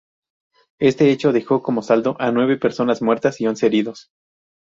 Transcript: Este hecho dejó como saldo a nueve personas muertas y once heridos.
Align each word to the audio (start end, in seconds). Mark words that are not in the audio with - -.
Este 0.79 1.11
hecho 1.11 1.31
dejó 1.31 1.61
como 1.61 1.83
saldo 1.83 2.15
a 2.17 2.31
nueve 2.31 2.57
personas 2.57 3.03
muertas 3.03 3.39
y 3.39 3.45
once 3.45 3.67
heridos. 3.67 4.09